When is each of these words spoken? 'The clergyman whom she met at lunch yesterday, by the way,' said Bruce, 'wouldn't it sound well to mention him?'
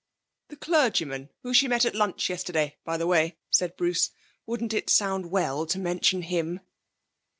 'The 0.47 0.55
clergyman 0.55 1.29
whom 1.43 1.53
she 1.53 1.67
met 1.67 1.85
at 1.85 1.93
lunch 1.93 2.27
yesterday, 2.27 2.75
by 2.83 2.97
the 2.97 3.05
way,' 3.05 3.37
said 3.51 3.75
Bruce, 3.77 4.09
'wouldn't 4.47 4.73
it 4.73 4.89
sound 4.89 5.29
well 5.29 5.67
to 5.67 5.77
mention 5.77 6.23
him?' 6.23 6.59